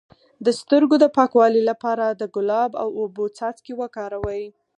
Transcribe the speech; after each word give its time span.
د 0.45 0.47
سترګو 0.59 0.95
د 0.99 1.05
پاکوالي 1.17 1.61
لپاره 1.69 2.05
د 2.19 2.23
ګلاب 2.35 2.71
او 2.81 2.87
اوبو 3.01 3.23
څاڅکي 3.37 3.73
وکاروئ 3.81 4.43